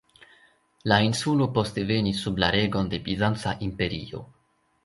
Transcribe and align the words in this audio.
La 0.91 0.97
insulo 1.07 1.47
poste 1.59 1.85
venis 1.91 2.23
sub 2.23 2.43
la 2.45 2.51
regon 2.57 2.91
de 2.95 3.01
Bizanca 3.11 3.55
imperio. 3.71 4.25